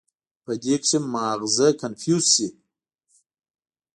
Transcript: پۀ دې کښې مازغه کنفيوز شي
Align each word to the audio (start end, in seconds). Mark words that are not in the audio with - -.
پۀ 0.43 0.53
دې 0.63 0.75
کښې 0.81 0.99
مازغه 1.13 1.67
کنفيوز 1.81 2.25
شي 2.33 2.47